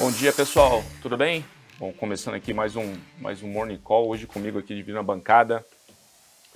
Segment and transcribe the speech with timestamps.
[0.00, 0.82] Bom dia, pessoal.
[1.02, 1.44] Tudo bem?
[1.78, 4.08] Bom, começando aqui mais um, mais um Morning Call.
[4.08, 5.62] Hoje comigo aqui de na bancada,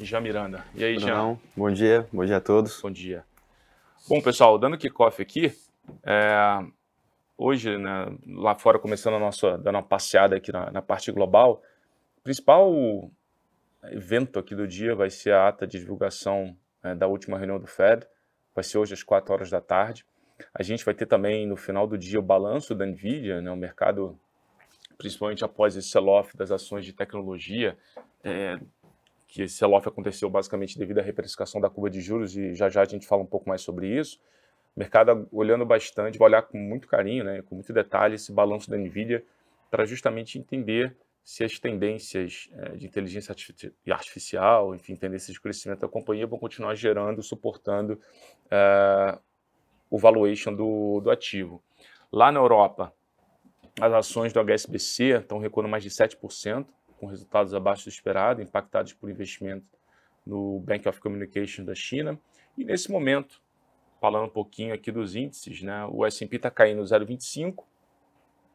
[0.00, 0.64] Jean Miranda.
[0.74, 1.38] E aí, Jean?
[1.54, 2.80] Bom dia, bom dia a todos.
[2.80, 3.22] Bom dia.
[4.08, 5.52] Bom, pessoal, dando kickoff aqui,
[6.02, 6.64] é,
[7.36, 11.62] hoje, né, lá fora, começando a nossa, dando uma passeada aqui na, na parte global,
[12.16, 12.72] o principal
[13.90, 17.66] evento aqui do dia vai ser a ata de divulgação é, da última reunião do
[17.66, 18.06] Fed,
[18.54, 20.06] vai ser hoje às 4 horas da tarde.
[20.52, 23.56] A gente vai ter também no final do dia o balanço da Nvidia, né, o
[23.56, 24.18] mercado,
[24.98, 27.76] principalmente após esse sell-off das ações de tecnologia,
[28.22, 28.58] é,
[29.26, 32.82] que esse sell-off aconteceu basicamente devido à reprecificação da curva de juros e já já
[32.82, 34.20] a gente fala um pouco mais sobre isso.
[34.76, 38.68] O mercado olhando bastante, vai olhar com muito carinho, né, com muito detalhe esse balanço
[38.68, 39.24] da Nvidia
[39.70, 43.34] para justamente entender se as tendências é, de inteligência
[43.90, 47.98] artificial, enfim, tendências de crescimento da companhia vão continuar gerando, suportando
[48.50, 49.18] é,
[49.94, 51.62] o valuation do, do ativo.
[52.10, 52.92] Lá na Europa,
[53.80, 56.66] as ações do HSBC estão recuando mais de 7%,
[56.98, 59.64] com resultados abaixo do esperado, impactados por investimento
[60.26, 62.18] no Bank of Communication da China.
[62.58, 63.40] E nesse momento,
[64.00, 67.62] falando um pouquinho aqui dos índices, né, o S&P está caindo 0,25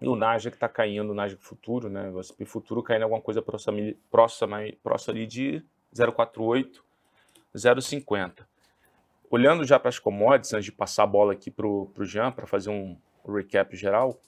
[0.02, 3.42] e o Nasdaq está caindo, o Nasdaq Futuro, né, o S&P Futuro caindo alguma coisa
[3.42, 3.78] próxima,
[4.12, 5.64] próxima, próxima ali de
[5.96, 6.82] 0,48,
[7.56, 8.46] 0,50.
[9.30, 12.48] Olhando já para as commodities, antes de passar a bola aqui para o Jean, para
[12.48, 14.20] fazer um recap geral,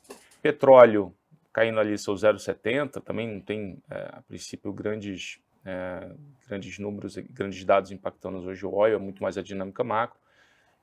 [0.42, 1.14] petróleo
[1.52, 6.12] caindo ali seu 0,70, também não tem, é, a princípio, grandes, é,
[6.48, 10.18] grandes números, grandes dados impactando hoje o óleo, é muito mais a dinâmica macro.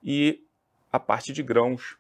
[0.03, 0.45] E
[0.93, 1.97] a parte de grãos,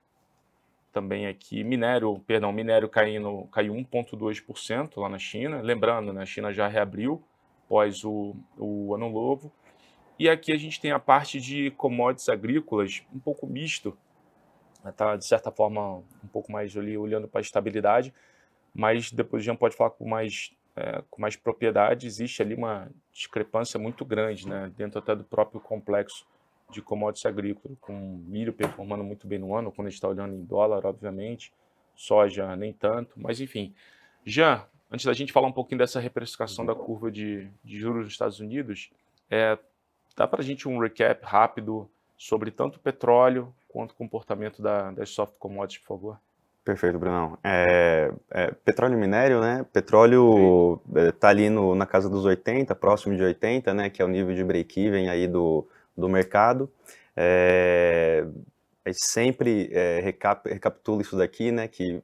[0.93, 6.53] também aqui, minério, perdão, minério caindo, caiu 1,2% lá na China, lembrando, né, a China
[6.53, 7.23] já reabriu
[7.65, 9.53] após o, o ano novo,
[10.19, 13.97] e aqui a gente tem a parte de commodities agrícolas, um pouco misto,
[14.87, 18.13] está de certa forma um pouco mais ali olhando para a estabilidade,
[18.75, 22.89] mas depois a gente pode falar com mais, é, com mais propriedade, existe ali uma
[23.13, 26.27] discrepância muito grande, né, dentro até do próprio complexo
[26.71, 27.95] de commodities agrícolas, com
[28.27, 31.53] milho performando muito bem no ano, quando a gente está olhando em dólar, obviamente,
[31.95, 33.75] soja nem tanto, mas enfim.
[34.25, 38.13] Já, antes da gente falar um pouquinho dessa reprecificação da curva de, de juros nos
[38.13, 38.91] Estados Unidos,
[39.31, 39.59] é,
[40.19, 44.91] Dá para a gente um recap rápido sobre tanto o petróleo quanto o comportamento da,
[44.91, 46.21] das soft commodities, por favor?
[46.65, 47.39] Perfeito, Brunão.
[47.45, 49.65] É, é, petróleo e minério, né?
[49.73, 53.89] Petróleo está ali no, na casa dos 80, próximo de 80, né?
[53.91, 55.65] Que é o nível de break-even aí do,
[55.97, 56.69] do mercado.
[57.17, 58.27] É,
[58.85, 61.69] a gente sempre é, recap, recapitula isso daqui, né?
[61.69, 62.03] Que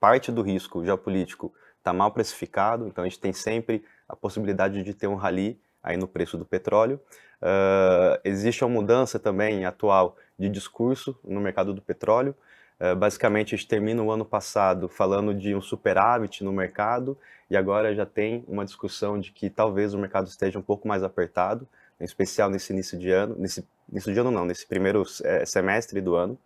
[0.00, 4.92] parte do risco geopolítico está mal precificado, então a gente tem sempre a possibilidade de
[4.92, 7.00] ter um rally aí no preço do petróleo.
[7.42, 12.34] Uh, existe uma mudança também atual de discurso no mercado do petróleo.
[12.80, 17.16] Uh, basicamente, a gente termina o ano passado falando de um superávit no mercado
[17.50, 21.02] e agora já tem uma discussão de que talvez o mercado esteja um pouco mais
[21.02, 21.66] apertado,
[22.00, 26.00] em especial nesse início de ano, nesse início de ano não, nesse primeiro é, semestre
[26.00, 26.38] do ano.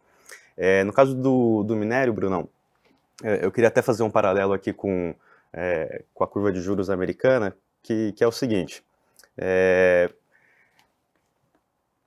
[0.56, 2.48] É, no caso do, do minério, Brunão,
[3.24, 5.14] é, eu queria até fazer um paralelo aqui com,
[5.52, 8.84] é, com a curva de juros americana, que, que é o seguinte.
[9.38, 10.10] É,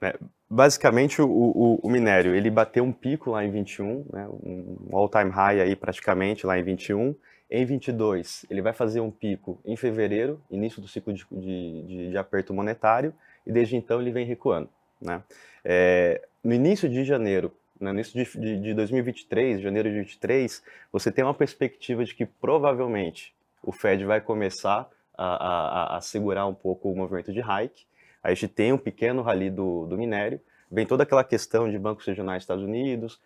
[0.03, 0.13] né,
[0.49, 5.31] basicamente, o, o, o, minério, ele bateu um pico lá em 21, né, um all-time
[5.31, 7.15] high aí praticamente lá em 21.
[7.49, 12.17] Em 22, ele vai fazer um pico em fevereiro, início do ciclo de, de, de
[12.17, 13.13] aperto monetário,
[13.47, 14.67] e desde então ele vem recuando.
[15.01, 15.23] Né?
[15.63, 17.49] É, no início de janeiro,
[17.79, 20.61] no início de, de, de 2023, janeiro de 2023,
[20.91, 26.45] você tem uma perspectiva de que provavelmente o Fed vai começar a, a, a segurar
[26.45, 27.85] um pouco o movimento de hike.
[28.23, 30.39] A gente tem um pequeno rally do, do minério,
[30.71, 33.21] vem toda aquela questão de bancos regionais dos Estados Unidos,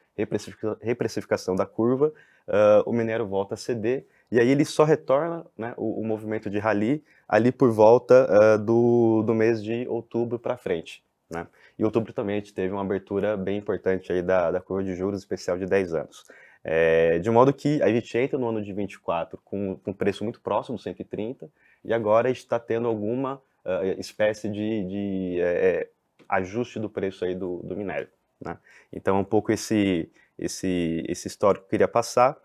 [0.81, 2.11] reprecificação, da curva,
[2.47, 6.49] uh, o minério volta a ceder, e aí ele só retorna né, o, o movimento
[6.49, 11.03] de rally ali por volta uh, do, do mês de outubro para frente.
[11.29, 11.45] Né?
[11.77, 14.95] E outubro também a gente teve uma abertura bem importante aí da, da curva de
[14.95, 16.25] juros especial de 10 anos.
[16.63, 20.23] É, de modo que a gente entra no ano de 24 com, com um preço
[20.23, 21.49] muito próximo, 130,
[21.85, 25.89] e agora está tendo alguma uh, espécie de, de é,
[26.27, 28.09] ajuste do preço aí do, do minério.
[28.43, 28.57] Né?
[28.91, 30.09] Então, um pouco esse,
[30.39, 32.37] esse, esse histórico que eu queria passar.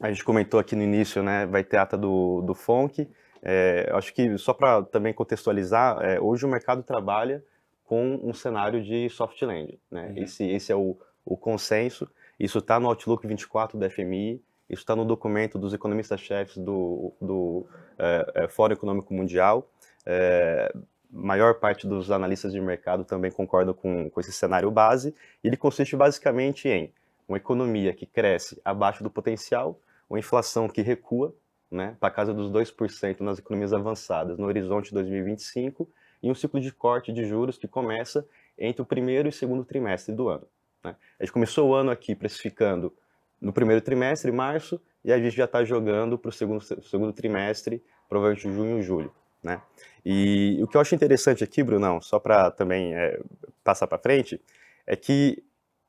[0.00, 3.08] A gente comentou aqui no início, né, vai ter ata do, do FONC.
[3.42, 7.44] É, acho que só para também contextualizar, é, hoje o mercado trabalha
[7.84, 9.78] com um cenário de soft landing.
[9.90, 10.08] Né?
[10.08, 10.22] Uhum.
[10.22, 12.08] Esse, esse é o, o consenso.
[12.38, 17.66] Isso está no Outlook 24 da FMI, isso está no documento dos economistas-chefes do, do
[17.98, 19.68] é, é, Fórum Econômico Mundial.
[20.06, 20.72] É,
[21.10, 25.14] maior parte dos analistas de mercado também concordam com, com esse cenário base.
[25.42, 26.92] Ele consiste basicamente em
[27.28, 31.34] uma economia que cresce abaixo do potencial, uma inflação que recua
[31.70, 35.88] né, para casa dos 2% nas economias avançadas no horizonte de 2025
[36.22, 38.26] e um ciclo de corte de juros que começa
[38.58, 40.46] entre o primeiro e segundo trimestre do ano.
[40.84, 40.96] Né?
[41.18, 42.92] A gente começou o ano aqui precificando
[43.40, 47.82] no primeiro trimestre, março, e a gente já está jogando para o segundo, segundo trimestre,
[48.08, 49.12] provavelmente junho e julho.
[49.42, 49.60] Né?
[50.04, 53.20] E o que eu acho interessante aqui, Brunão, só para também é,
[53.64, 54.40] passar para frente,
[54.86, 55.42] é que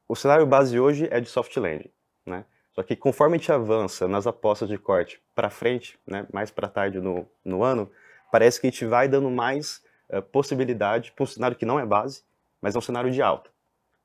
[0.07, 1.91] o cenário base hoje é de soft landing.
[2.25, 2.45] Né?
[2.73, 6.69] Só que conforme a gente avança nas apostas de corte para frente, né, mais para
[6.69, 7.91] tarde no, no ano,
[8.31, 11.85] parece que a gente vai dando mais uh, possibilidade para um cenário que não é
[11.85, 12.23] base,
[12.61, 13.49] mas é um cenário de alta.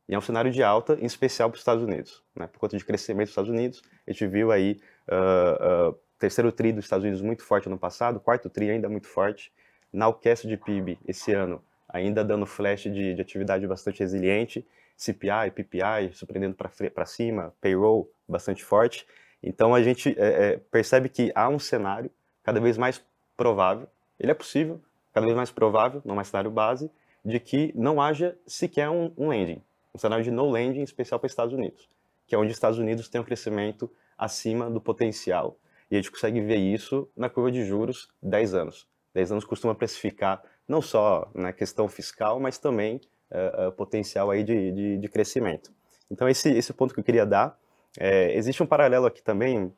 [0.08, 2.22] E é um cenário de alta, em especial para os Estados Unidos.
[2.34, 2.46] Né?
[2.46, 6.72] Por conta de crescimento dos Estados Unidos, a gente viu aí uh, uh, terceiro TRI
[6.72, 9.52] dos Estados Unidos muito forte no passado, quarto TRI ainda muito forte.
[9.92, 14.66] Nowcast de PIB esse ano ainda dando flash de, de atividade bastante resiliente.
[14.96, 19.06] CPI, PPI surpreendendo para cima, payroll bastante forte.
[19.42, 22.10] Então a gente é, é, percebe que há um cenário
[22.42, 23.02] cada vez mais
[23.36, 23.86] provável,
[24.18, 24.80] ele é possível,
[25.12, 26.90] cada vez mais provável, não cenário base,
[27.24, 29.62] de que não haja sequer um, um landing
[29.96, 31.88] um cenário de no landing especial para os Estados Unidos,
[32.26, 35.58] que é onde os Estados Unidos têm um crescimento acima do potencial.
[35.90, 38.88] E a gente consegue ver isso na curva de juros 10 anos.
[39.14, 43.00] 10 anos costuma precificar não só na questão fiscal, mas também
[43.30, 45.72] uh, uh, potencial aí de, de, de, crescimento.
[46.10, 47.58] Então esse, esse ponto que eu queria dar,
[47.98, 49.72] é, existe um paralelo aqui também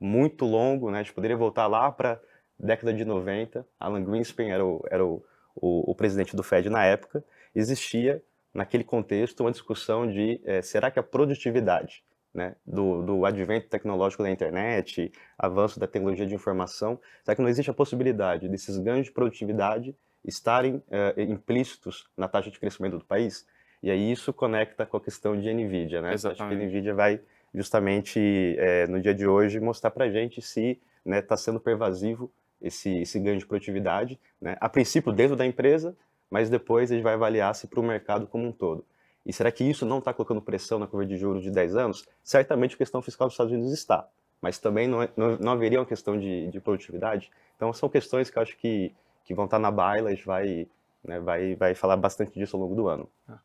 [0.00, 1.00] muito longo, né?
[1.00, 2.20] a gente poderia voltar lá para
[2.58, 5.22] década de 90, Alan Greenspan era o, era o,
[5.54, 7.22] o, o presidente do Fed na época,
[7.54, 8.22] existia
[8.52, 12.02] naquele contexto, uma discussão de é, será que a produtividade
[12.34, 17.48] né, do, do, advento tecnológico da internet, avanço da tecnologia de informação, será que não
[17.48, 23.04] existe a possibilidade desses ganhos de produtividade estarem é, implícitos na taxa de crescimento do
[23.04, 23.46] país?
[23.82, 26.12] E aí isso conecta com a questão de NVIDIA, né?
[26.12, 26.42] Exatamente.
[26.42, 27.20] Acho que a NVIDIA vai
[27.54, 31.60] justamente é, no dia de hoje mostrar para a gente se está né, tá sendo
[31.60, 34.56] pervasivo esse, esse ganho de produtividade, né?
[34.60, 35.96] a princípio dentro da empresa,
[36.30, 38.84] mas depois a gente vai avaliar se para o mercado como um todo.
[39.28, 42.08] E será que isso não está colocando pressão na curva de juros de 10 anos?
[42.24, 44.08] Certamente a questão fiscal dos Estados Unidos está,
[44.40, 47.30] mas também não, é, não, não haveria uma questão de, de, produtividade.
[47.54, 48.90] Então são questões que eu acho que,
[49.26, 50.66] que vão estar tá na baila, a gente vai,
[51.04, 53.06] né, vai, vai falar bastante disso ao longo do ano.
[53.28, 53.38] Ah,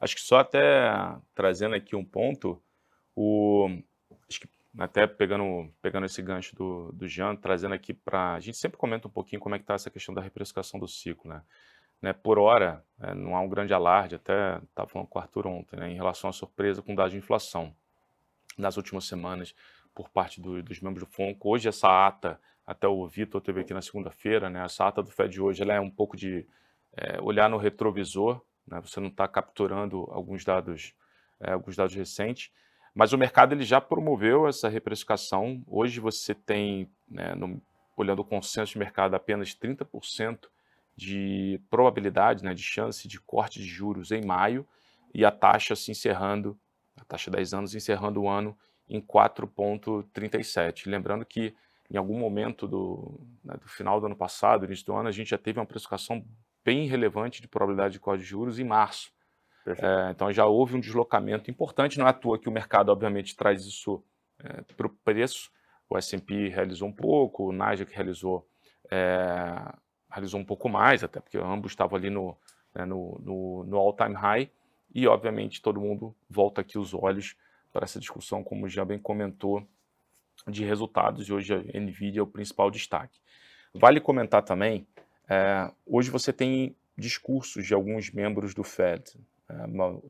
[0.00, 0.90] acho que só até
[1.36, 2.60] trazendo aqui um ponto,
[3.14, 3.68] o,
[4.28, 8.34] acho que até pegando, pegando esse gancho do, do Jean, trazendo aqui para.
[8.34, 10.88] A gente sempre comenta um pouquinho como é que está essa questão da reprecificação do
[10.88, 11.42] ciclo, né?
[12.00, 15.46] Né, por hora, né, não há um grande alarde, até estava falando com o Arthur
[15.46, 17.74] ontem, né, em relação à surpresa com dados de inflação
[18.56, 19.54] nas últimas semanas
[19.94, 21.50] por parte do, dos membros do FONCO.
[21.50, 25.40] Hoje essa ata, até o Vitor teve aqui na segunda-feira, né, essa ata do FED
[25.40, 26.46] hoje, ela é um pouco de
[26.96, 30.94] é, olhar no retrovisor, né, você não está capturando alguns dados,
[31.40, 32.50] é, alguns dados recentes,
[32.94, 35.62] mas o mercado ele já promoveu essa reprecificação.
[35.68, 37.62] Hoje você tem, né, no,
[37.96, 40.48] olhando o consenso de mercado, apenas 30%
[40.98, 44.66] de probabilidade, né, de chance de corte de juros em maio
[45.14, 46.58] e a taxa se encerrando,
[46.96, 48.58] a taxa 10 anos encerrando o ano
[48.88, 50.90] em 4,37.
[50.90, 51.54] Lembrando que
[51.88, 55.30] em algum momento do, né, do final do ano passado, início do ano, a gente
[55.30, 56.24] já teve uma precificação
[56.64, 59.12] bem relevante de probabilidade de corte de juros em março.
[59.64, 63.36] É, então já houve um deslocamento importante, não é à toa que o mercado obviamente
[63.36, 64.02] traz isso
[64.40, 65.48] é, para o preço.
[65.88, 68.46] O S&P realizou um pouco, o Nasdaq realizou
[68.90, 69.72] é,
[70.10, 72.36] realizou um pouco mais, até porque ambos estavam ali no,
[72.74, 74.50] né, no, no, no all-time high,
[74.94, 77.36] e obviamente todo mundo volta aqui os olhos
[77.72, 79.66] para essa discussão, como já bem comentou,
[80.46, 83.20] de resultados, e hoje a NVIDIA é o principal destaque.
[83.74, 84.86] Vale comentar também,
[85.28, 89.14] é, hoje você tem discursos de alguns membros do Fed,
[89.48, 89.54] é,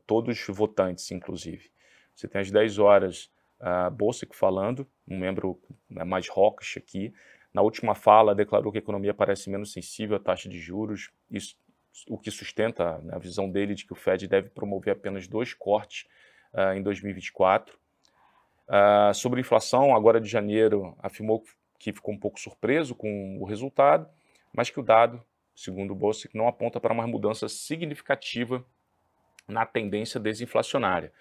[0.07, 1.69] todos votantes, inclusive.
[2.15, 3.29] Você tem às 10 horas
[3.59, 7.13] a Bolsic falando, um membro né, mais hawkish aqui,
[7.53, 11.55] na última fala, declarou que a economia parece menos sensível à taxa de juros, isso,
[12.07, 15.53] o que sustenta né, a visão dele de que o Fed deve promover apenas dois
[15.53, 16.07] cortes
[16.53, 17.75] uh, em 2024.
[17.75, 17.77] Uh,
[18.71, 21.43] ah, sobre inflação, agora de janeiro, afirmou
[21.79, 24.07] que ficou um pouco surpreso com o resultado,
[24.53, 25.23] mas que o dado,
[25.55, 28.63] segundo o Bolsa, não aponta para uma mudança significativa
[29.47, 31.11] na tendência desinflacionária.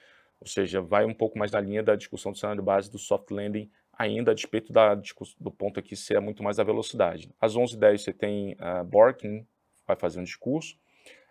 [0.41, 3.31] Ou seja, vai um pouco mais na linha da discussão do cenário base do soft
[3.31, 7.35] landing ainda a despeito da, do ponto aqui ser muito mais a velocidade.
[7.41, 9.45] Às 11h10 você tem uh, Borkin,
[9.87, 10.77] vai fazer um discurso.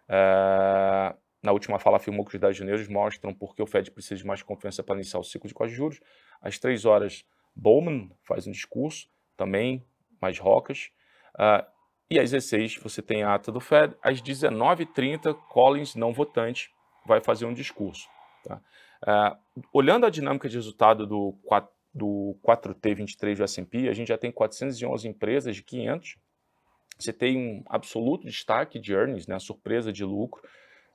[0.10, 4.22] Uh, na última fala afirmou que os dados de janeiro mostram porque o Fed precisa
[4.22, 6.02] de mais confiança para iniciar o ciclo de quase juros.
[6.42, 9.08] Às 3 horas, Bowman faz um discurso,
[9.38, 9.86] também
[10.22, 10.92] mais rocas.
[11.36, 11.66] Uh,
[12.10, 13.96] e às 16 você tem a ata do Fed.
[14.02, 16.70] Às 19h30, Collins, não votante,
[17.06, 18.10] vai fazer um discurso.
[18.44, 18.60] Tá?
[19.04, 24.18] Uh, olhando a dinâmica de resultado do, 4, do 4T23 do S&P, a gente já
[24.18, 26.16] tem 411 empresas de 500.
[26.98, 30.42] Você tem um absoluto destaque de earnings, né, a surpresa de lucro,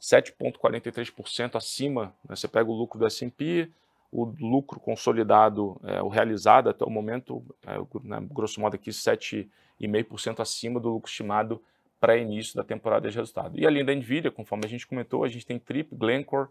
[0.00, 2.14] 7,43% acima.
[2.28, 3.68] Né, você pega o lucro do S&P,
[4.10, 10.40] o lucro consolidado, é, o realizado até o momento, é, né, grosso modo aqui, 7,5%
[10.40, 11.60] acima do lucro estimado
[12.00, 13.58] pré-início da temporada de resultado.
[13.58, 16.48] E além da NVIDIA, conforme a gente comentou, a gente tem Trip, Glencore,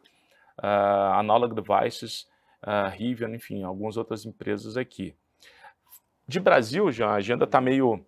[0.58, 2.26] uh, Analog Devices,
[2.64, 5.16] uh, Rivian, enfim, algumas outras empresas aqui.
[6.28, 8.06] De Brasil, já a agenda está meio,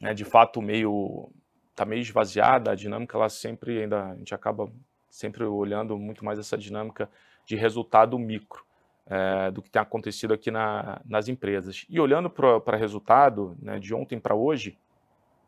[0.00, 1.30] né, de fato, meio,
[1.70, 4.70] está meio esvaziada, a dinâmica ela sempre ainda, a gente acaba
[5.10, 7.08] sempre olhando muito mais essa dinâmica
[7.46, 8.66] de resultado micro.
[9.10, 11.86] É, do que tem acontecido aqui na, nas empresas.
[11.88, 14.76] E olhando para resultado, né, de ontem para hoje,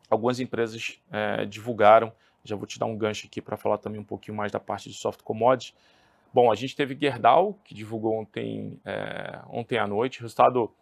[0.09, 2.11] algumas empresas é, divulgaram,
[2.43, 4.89] já vou te dar um gancho aqui para falar também um pouquinho mais da parte
[4.89, 5.75] de soft commodities.
[6.33, 10.73] Bom, a gente teve Gerdau, que divulgou ontem, é, ontem à noite, resultado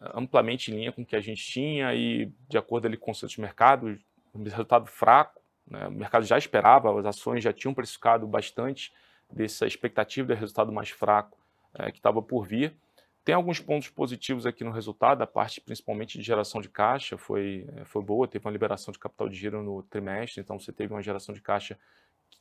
[0.00, 3.10] é, amplamente em linha com o que a gente tinha e de acordo ali com
[3.10, 3.98] o centro mercado,
[4.34, 5.88] um resultado fraco, né?
[5.88, 8.92] o mercado já esperava, as ações já tinham precificado bastante
[9.30, 11.36] dessa expectativa de resultado mais fraco
[11.74, 12.76] é, que estava por vir.
[13.24, 17.66] Tem alguns pontos positivos aqui no resultado, a parte principalmente de geração de caixa foi,
[17.76, 20.94] eh, foi boa, teve uma liberação de capital de giro no trimestre, então você teve
[20.94, 21.78] uma geração de caixa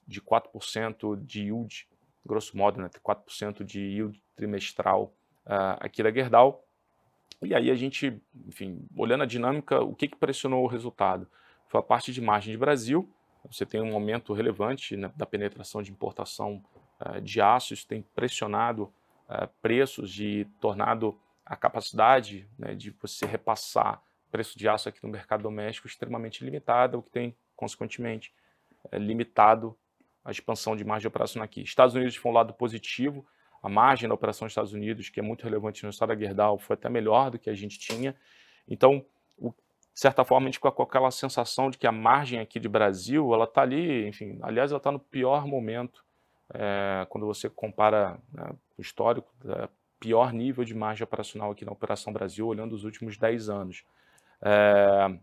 [0.08, 1.90] de 4% de yield,
[2.28, 5.14] grosso modo, né, 4% de yield trimestral
[5.46, 6.64] uh, aqui da Gerdau.
[7.42, 11.28] E aí a gente, enfim, olhando a dinâmica, o que, que pressionou o resultado?
[11.68, 13.10] Foi a parte de margem de Brasil,
[13.50, 16.64] você tem um aumento relevante né, da penetração de importação
[17.00, 18.84] uh, de aço, isso tem pressionado
[19.30, 25.10] uh, preços e tornado a capacidade né, de você repassar preço de aço aqui no
[25.10, 28.34] mercado doméstico extremamente limitada, o que tem, consequentemente,
[28.92, 29.78] é, limitado
[30.28, 31.62] a expansão de margem operação aqui.
[31.62, 33.26] Estados Unidos foi um lado positivo,
[33.64, 36.60] a margem da operação dos Estados Unidos, que é muito relevante no estado da Gerdau,
[36.60, 38.14] foi até melhor do que a gente tinha.
[38.68, 39.06] Então,
[39.38, 42.60] o, de certa forma, a gente ficou com aquela sensação de que a margem aqui
[42.60, 46.04] de Brasil, ela está ali, enfim, aliás, ela está no pior momento
[46.54, 51.72] é, quando você compara né, o histórico, é, pior nível de margem operacional aqui na
[51.72, 53.86] Operação Brasil, olhando os últimos 10 anos.
[54.42, 55.18] É,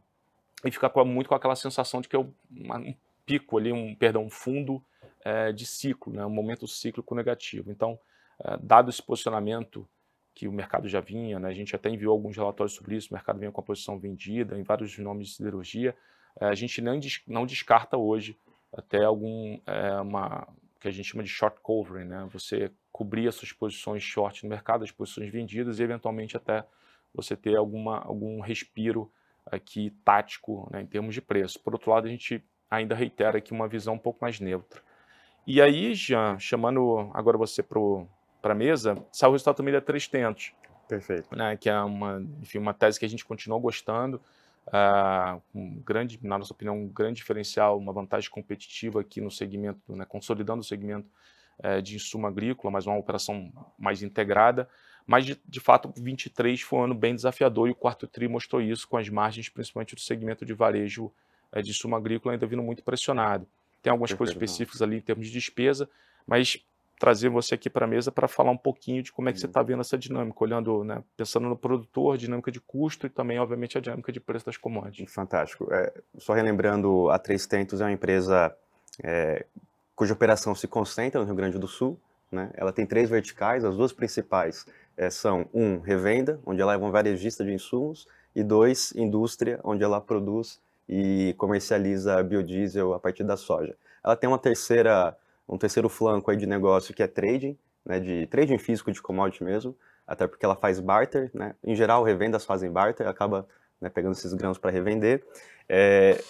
[0.64, 2.94] e fica com, muito com aquela sensação de que é um, um
[3.26, 4.82] pico ali, um, perdão, um fundo
[5.25, 7.71] é, de ciclo, né, um momento cíclico negativo.
[7.71, 7.99] Então,
[8.45, 9.88] é, dado esse posicionamento
[10.35, 13.14] que o mercado já vinha, né, a gente até enviou alguns relatórios sobre isso, o
[13.14, 15.97] mercado vinha com a posição vendida em vários nomes de siderurgia,
[16.40, 18.38] é, a gente não, não descarta hoje
[18.73, 19.61] até algum
[20.02, 20.49] uma,
[20.81, 22.28] que a gente chama de short covering, né?
[22.33, 26.62] Você cobrir as suas posições short no mercado, as posições vendidas e eventualmente até
[27.14, 29.11] você ter alguma, algum respiro
[29.47, 31.59] aqui tático né, em termos de preço.
[31.61, 34.83] Por outro lado, a gente ainda reitera aqui uma visão um pouco mais neutra.
[35.46, 40.52] E aí, Jean, chamando agora você para a mesa, saiu o resultado também da 300.
[40.88, 41.34] Perfeito.
[41.34, 44.20] Né, que é uma, enfim, uma tese que a gente continuou gostando.
[44.66, 49.94] Uh, um grande, na nossa opinião, um grande diferencial, uma vantagem competitiva aqui no segmento,
[49.94, 51.08] né, consolidando o segmento
[51.58, 54.68] uh, de insumo agrícola, mas uma operação mais integrada.
[55.06, 58.62] Mas, de, de fato, 23 foi um ano bem desafiador e o quarto TRI mostrou
[58.62, 61.12] isso com as margens, principalmente do segmento de varejo
[61.52, 63.46] uh, de insumo agrícola, ainda vindo muito pressionado.
[63.84, 65.86] Tem algumas Perfeito, coisas específicas ali em termos de despesa,
[66.26, 66.58] mas
[66.98, 69.44] trazer você aqui para a mesa para falar um pouquinho de como é que você
[69.44, 73.76] está vendo essa dinâmica, olhando, né, pensando no produtor, dinâmica de custo e também, obviamente,
[73.76, 75.12] a dinâmica de preço das commodities.
[75.12, 75.68] Fantástico.
[75.70, 78.56] É, só relembrando, a Três Tentos é uma empresa
[79.02, 79.44] é,
[79.94, 82.00] cuja operação se concentra no Rio Grande do Sul.
[82.32, 82.50] Né?
[82.54, 84.64] Ela tem três verticais, as duas principais
[84.96, 89.84] é, são, um, revenda, onde ela é uma varejista de insumos, e dois, indústria, onde
[89.84, 93.76] ela produz e comercializa biodiesel a partir da soja.
[94.02, 95.16] Ela tem uma terceira
[95.48, 99.44] um terceiro flanco aí de negócio que é trading, né, de trading físico de commodity
[99.44, 99.76] mesmo,
[100.06, 101.54] até porque ela faz barter, né?
[101.62, 103.46] Em geral, revendas fazem barter, acaba
[103.80, 105.22] né, pegando esses grãos para revender.
[105.68, 106.22] É...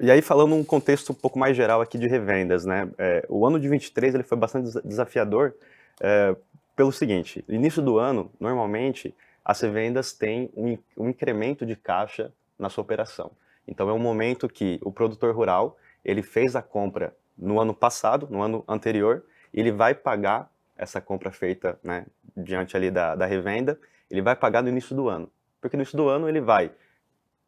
[0.00, 2.88] E aí, falando um contexto um pouco mais geral aqui de revendas, né?
[2.96, 5.54] É, o ano de 23 ele foi bastante desafiador
[6.00, 6.36] é,
[6.76, 12.70] pelo seguinte: início do ano, normalmente, as revendas têm um, um incremento de caixa na
[12.70, 13.32] sua operação.
[13.68, 18.26] Então, é um momento que o produtor rural ele fez a compra no ano passado,
[18.30, 22.06] no ano anterior, ele vai pagar essa compra feita né,
[22.36, 23.78] diante ali da, da revenda,
[24.10, 25.30] ele vai pagar no início do ano.
[25.60, 26.70] Porque no início do ano ele vai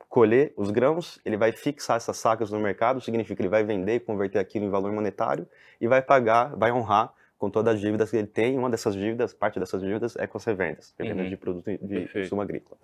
[0.09, 3.95] colher os grãos, ele vai fixar essas sacas no mercado, significa que ele vai vender
[3.95, 5.47] e converter aquilo em valor monetário
[5.81, 8.59] e vai pagar, vai honrar com todas as dívidas que ele tem.
[8.59, 11.31] Uma dessas dívidas, parte dessas dívidas é com as revendas, revendas uhum.
[11.31, 12.77] de produto de consumo agrícola.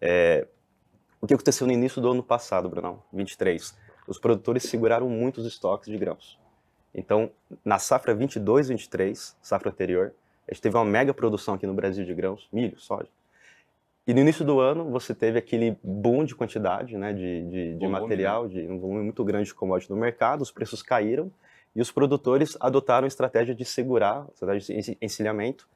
[0.00, 0.46] É,
[1.20, 3.76] o que aconteceu no início do ano passado, Brunão, 23?
[4.06, 6.38] Os produtores seguraram muitos estoques de grãos.
[6.94, 7.30] Então,
[7.64, 10.14] na safra 22, 23, safra anterior,
[10.48, 13.08] a gente teve uma mega produção aqui no Brasil de grãos, milho, soja.
[14.06, 17.86] E no início do ano, você teve aquele boom de quantidade né, de, de, de
[17.86, 21.30] material, de um volume muito grande de commodity no mercado, os preços caíram
[21.76, 25.68] e os produtores adotaram a estratégia de segurar, estratégia de encilhamento,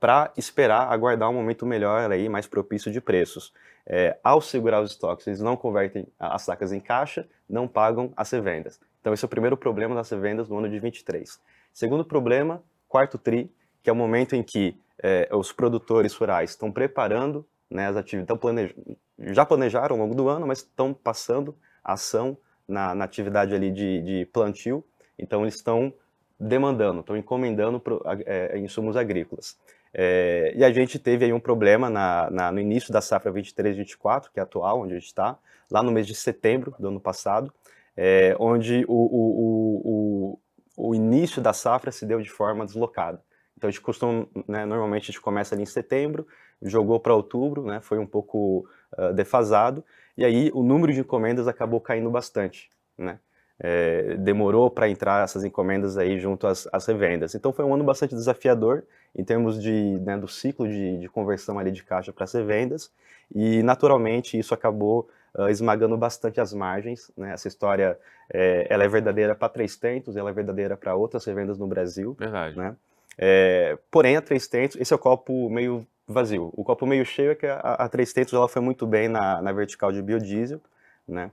[0.00, 3.52] para esperar, aguardar um momento melhor aí, mais propício de preços.
[3.86, 8.30] É, ao segurar os estoques, eles não convertem as sacas em caixa, não pagam as
[8.30, 8.80] revendas.
[9.00, 11.38] Então esse é o primeiro problema das revendas no ano de 23.
[11.72, 13.52] Segundo problema, quarto tri,
[13.82, 18.40] que é o momento em que é, os produtores rurais estão preparando né, as atividades,
[18.40, 18.74] planej...
[19.18, 21.54] já planejaram ao longo do ano, mas estão passando
[21.84, 24.84] a ação na, na atividade ali de, de plantio,
[25.18, 25.92] então eles estão
[26.38, 29.58] demandando, estão encomendando pro, é, insumos agrícolas.
[29.92, 34.30] É, e a gente teve aí um problema na, na, no início da safra 23-24,
[34.32, 35.38] que é atual, onde a gente está,
[35.70, 37.52] lá no mês de setembro do ano passado,
[37.96, 43.22] é, onde o, o, o, o, início da safra se deu de forma deslocada.
[43.56, 46.26] Então a gente costuma, né, normalmente a gente começa ali em setembro,
[46.62, 48.66] jogou para outubro, né, foi um pouco
[48.96, 49.84] uh, defasado,
[50.16, 52.70] e aí o número de encomendas acabou caindo bastante.
[52.96, 53.18] Né?
[53.60, 57.34] É, demorou para entrar essas encomendas aí junto às, às, revendas.
[57.34, 61.58] Então foi um ano bastante desafiador em termos de, né, do ciclo de, de, conversão
[61.58, 62.90] ali de caixa para as revendas
[63.34, 67.10] e naturalmente isso acabou uh, esmagando bastante as margens.
[67.16, 67.32] Né?
[67.32, 67.98] Essa história
[68.32, 72.16] é, ela é verdadeira para Três Tentos, ela é verdadeira para outras revendas no Brasil.
[72.18, 72.56] Verdade.
[72.56, 72.74] Né?
[73.18, 76.50] É, porém a Três Tentos, esse é o copo meio vazio.
[76.56, 79.42] O copo meio cheio é que a, a Três Tentos ela foi muito bem na,
[79.42, 80.60] na vertical de biodiesel,
[81.06, 81.30] né?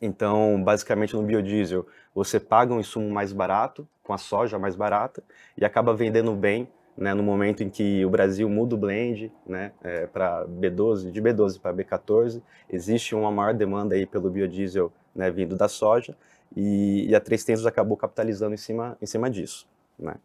[0.00, 5.22] Então, basicamente no biodiesel, você paga um insumo mais barato, com a soja mais barata,
[5.56, 9.72] e acaba vendendo bem né, no momento em que o Brasil muda o blend né,
[9.82, 15.30] é, para B12, de B12 para B14, existe uma maior demanda aí pelo biodiesel né,
[15.30, 16.16] vindo da soja,
[16.54, 19.66] e, e a Três Tentos acabou capitalizando em cima, em cima disso.
[19.98, 20.16] Né.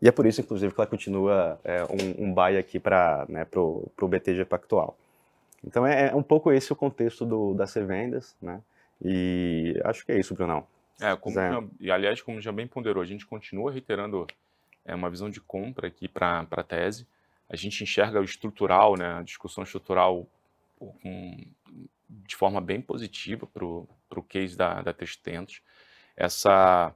[0.00, 3.46] E é por isso, inclusive, que ela continua é, um, um buy aqui para né,
[3.56, 4.96] o BTG Pactual.
[5.64, 8.62] Então é, é, um pouco esse o contexto do, das revendas, né?
[9.02, 10.66] E acho que é isso, Brunão.
[11.00, 14.26] É, como já, e aliás, como já bem ponderou, a gente continua reiterando
[14.84, 17.06] é, uma visão de compra aqui para a tese.
[17.48, 20.26] A gente enxerga o estrutural, né, a discussão estrutural
[20.76, 21.46] com,
[22.08, 25.62] de forma bem positiva para o case da, da Testentos.
[26.16, 26.94] Essa,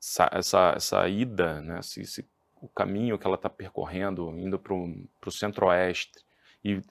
[0.00, 2.28] essa, essa, essa ida, né, esse, esse,
[2.60, 6.24] o caminho que ela está percorrendo, indo para o centro-oeste
[6.64, 6.82] e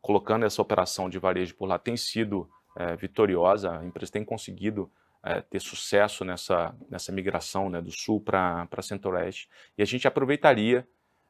[0.00, 4.90] colocando essa operação de varejo por lá tem sido é, vitoriosa, a empresa tem conseguido
[5.22, 10.86] é, ter sucesso nessa, nessa migração né, do sul para centro-oeste, e a gente aproveitaria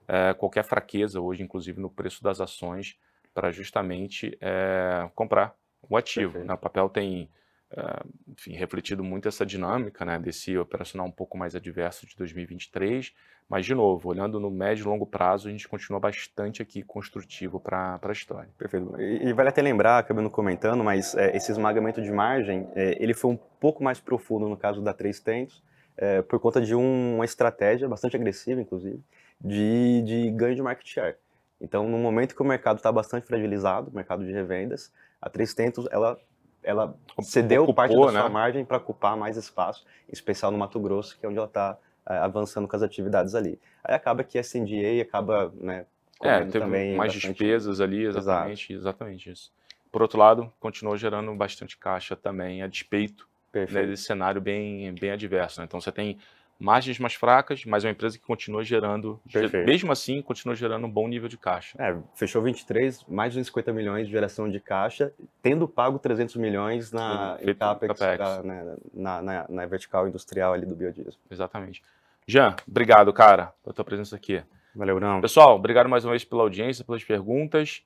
[0.08, 2.96] é, qualquer fraqueza hoje, inclusive no preço das ações,
[3.32, 5.54] para justamente é, comprar
[5.88, 6.38] o ativo.
[6.38, 6.52] Né?
[6.52, 7.30] O papel tem
[7.68, 13.12] Uh, enfim, refletido muito essa dinâmica né, desse operacional um pouco mais adverso de 2023,
[13.48, 17.60] mas, de novo, olhando no médio e longo prazo, a gente continua bastante aqui construtivo
[17.60, 18.48] para a história.
[18.58, 19.00] Perfeito.
[19.00, 23.14] E, e, vale até lembrar, acabando comentando, mas é, esse esmagamento de margem, é, ele
[23.14, 25.62] foi um pouco mais profundo no caso da Três Tentos,
[25.96, 29.00] é, por conta de um, uma estratégia bastante agressiva, inclusive,
[29.40, 31.16] de, de ganho de market share.
[31.60, 35.54] Então, no momento que o mercado está bastante fragilizado, o mercado de revendas, a Três
[35.54, 36.18] Tentos, ela
[36.62, 38.28] ela cedeu Ocupou, parte da sua né?
[38.28, 41.78] margem para ocupar mais espaço, em especial no Mato Grosso, que é onde ela está
[42.06, 43.58] avançando com as atividades ali.
[43.82, 45.86] Aí acaba que a SNDA acaba, né,
[46.22, 47.32] é, teve também mais bastante...
[47.32, 48.88] despesas ali, exatamente, Exato.
[48.88, 49.52] exatamente isso.
[49.90, 55.10] Por outro lado, continuou gerando bastante caixa também, a despeito né, desse cenário bem, bem
[55.10, 55.60] adverso.
[55.60, 55.64] Né?
[55.66, 56.18] Então você tem
[56.58, 59.66] margens mais fracas, mas é uma empresa que continua gerando, Perfeito.
[59.66, 61.76] mesmo assim, continua gerando um bom nível de caixa.
[61.80, 66.92] É, fechou 23, mais de 50 milhões de geração de caixa, tendo pago 300 milhões
[66.92, 68.44] na em CAPEX, CAPEX.
[68.44, 71.14] Né, na, na, na, vertical industrial ali do biodiesel.
[71.30, 71.82] Exatamente.
[72.26, 74.42] Jean, obrigado, cara, pela tua presença aqui.
[74.74, 75.20] Valeu, Bruno.
[75.20, 77.82] Pessoal, obrigado mais uma vez pela audiência, pelas perguntas.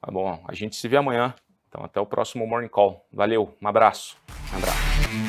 [0.00, 1.34] Tá bom, a gente se vê amanhã.
[1.68, 3.04] Então, até o próximo Morning Call.
[3.12, 4.16] Valeu, um abraço.
[4.52, 5.23] Um abraço.